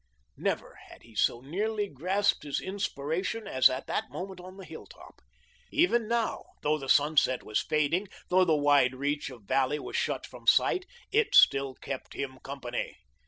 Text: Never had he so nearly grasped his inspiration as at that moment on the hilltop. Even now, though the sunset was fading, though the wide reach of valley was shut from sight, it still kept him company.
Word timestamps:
Never 0.35 0.79
had 0.89 1.03
he 1.03 1.13
so 1.13 1.41
nearly 1.41 1.87
grasped 1.87 2.41
his 2.41 2.59
inspiration 2.59 3.45
as 3.47 3.69
at 3.69 3.85
that 3.85 4.09
moment 4.09 4.39
on 4.41 4.57
the 4.57 4.65
hilltop. 4.65 5.21
Even 5.69 6.07
now, 6.07 6.43
though 6.63 6.79
the 6.79 6.89
sunset 6.89 7.43
was 7.43 7.59
fading, 7.61 8.07
though 8.29 8.43
the 8.43 8.55
wide 8.57 8.95
reach 8.95 9.29
of 9.29 9.43
valley 9.43 9.77
was 9.77 9.95
shut 9.95 10.25
from 10.25 10.47
sight, 10.47 10.87
it 11.11 11.35
still 11.35 11.75
kept 11.75 12.15
him 12.15 12.39
company. 12.43 12.97